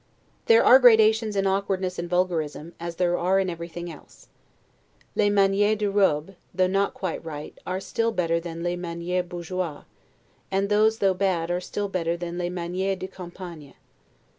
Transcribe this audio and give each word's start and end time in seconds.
There 0.47 0.63
are 0.65 0.79
gradations 0.79 1.35
in 1.35 1.45
awkwardness 1.45 1.99
and 1.99 2.09
vulgarism, 2.09 2.73
as 2.79 2.95
there 2.95 3.19
are 3.19 3.39
in 3.39 3.51
everything 3.51 3.91
else. 3.91 4.29
'Les 5.15 5.29
manieres 5.29 5.77
de 5.77 5.91
robe', 5.91 6.33
though 6.55 6.65
not 6.65 6.95
quite 6.95 7.23
right, 7.23 7.55
are 7.67 7.79
still 7.79 8.11
better 8.11 8.39
than 8.39 8.63
'les 8.63 8.77
manieres 8.77 9.27
bourgeoises'; 9.29 9.85
and 10.49 10.69
these, 10.69 10.97
though 10.97 11.13
bad, 11.13 11.51
are 11.51 11.61
still 11.61 11.87
better 11.87 12.17
than 12.17 12.39
'les 12.39 12.49
manieres 12.49 12.97
de 12.97 13.07
campagne'. 13.07 13.75